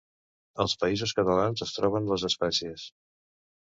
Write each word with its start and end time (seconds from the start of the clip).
Als 0.63 0.73
Països 0.83 1.13
Catalans 1.19 1.63
es 1.67 1.75
troben 1.77 2.09
les 2.13 2.27
espècies. 2.31 2.89